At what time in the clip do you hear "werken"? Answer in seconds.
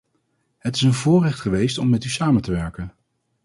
2.51-2.93